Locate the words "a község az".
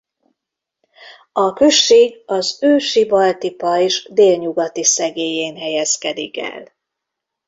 1.31-2.57